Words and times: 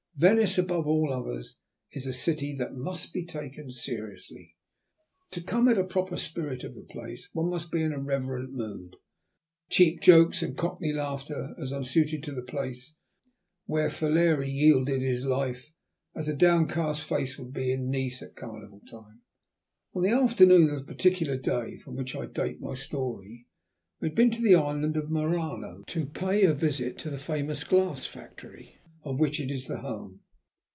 Venice, 0.17 0.59
above 0.59 0.85
all 0.85 1.11
others, 1.11 1.57
is 1.93 2.05
a 2.05 2.13
city 2.13 2.53
that 2.55 2.75
must 2.75 3.11
be 3.11 3.25
taken 3.25 3.71
seriously. 3.71 4.55
To 5.31 5.41
come 5.41 5.67
at 5.67 5.79
a 5.79 5.83
proper 5.83 6.15
spirit 6.15 6.63
of 6.63 6.75
the 6.75 6.83
place 6.83 7.27
one 7.33 7.49
must 7.49 7.71
be 7.71 7.81
in 7.81 7.91
a 7.91 7.97
reverent 7.97 8.51
mood. 8.53 8.97
Cheap 9.71 9.99
jokes 10.01 10.43
and 10.43 10.55
Cockney 10.55 10.93
laughter 10.93 11.55
are 11.57 11.63
as 11.63 11.71
unsuited 11.73 12.21
to 12.23 12.33
the 12.33 12.43
place, 12.43 12.97
where 13.65 13.89
Falieri 13.89 14.47
yielded 14.49 15.01
his 15.01 15.25
life, 15.25 15.73
as 16.15 16.27
a 16.27 16.35
downcast 16.35 17.01
face 17.03 17.39
would 17.39 17.51
be 17.53 17.71
in 17.71 17.89
Nice 17.89 18.21
at 18.21 18.35
carnival 18.35 18.81
time. 18.91 19.21
On 19.95 20.03
the 20.03 20.09
afternoon 20.11 20.69
of 20.69 20.77
the 20.85 20.93
particular 20.93 21.35
day 21.37 21.77
from 21.77 21.95
which 21.95 22.15
I 22.15 22.27
date 22.27 22.61
my 22.61 22.75
story, 22.75 23.47
we 23.99 24.09
had 24.09 24.15
been 24.15 24.29
to 24.31 24.41
the 24.43 24.53
island 24.55 24.97
of 24.97 25.09
Murano 25.09 25.81
to 25.87 26.05
pay 26.05 26.43
a 26.43 26.53
visit 26.53 26.99
to 26.99 27.09
the 27.09 27.17
famous 27.17 27.63
glass 27.63 28.05
factories 28.05 28.73
of 29.03 29.19
which 29.19 29.39
it 29.39 29.49
is 29.49 29.65
the 29.65 29.77
home. 29.79 30.19